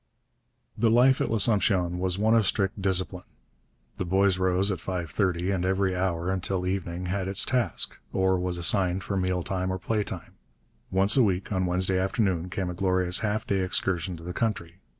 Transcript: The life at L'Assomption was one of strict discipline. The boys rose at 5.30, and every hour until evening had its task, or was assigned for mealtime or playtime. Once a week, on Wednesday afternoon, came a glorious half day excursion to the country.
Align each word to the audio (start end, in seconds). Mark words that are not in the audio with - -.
The 0.75 0.89
life 0.89 1.21
at 1.21 1.29
L'Assomption 1.29 1.99
was 1.99 2.17
one 2.17 2.33
of 2.33 2.47
strict 2.47 2.81
discipline. 2.81 3.27
The 3.99 4.03
boys 4.03 4.39
rose 4.39 4.71
at 4.71 4.79
5.30, 4.79 5.53
and 5.53 5.63
every 5.63 5.95
hour 5.95 6.31
until 6.31 6.65
evening 6.65 7.05
had 7.05 7.27
its 7.27 7.45
task, 7.45 7.95
or 8.11 8.39
was 8.39 8.57
assigned 8.57 9.03
for 9.03 9.15
mealtime 9.15 9.69
or 9.71 9.77
playtime. 9.77 10.33
Once 10.89 11.15
a 11.17 11.21
week, 11.23 11.51
on 11.51 11.67
Wednesday 11.67 11.99
afternoon, 11.99 12.49
came 12.49 12.71
a 12.71 12.73
glorious 12.73 13.19
half 13.19 13.45
day 13.45 13.59
excursion 13.59 14.17
to 14.17 14.23
the 14.23 14.33
country. 14.33 14.79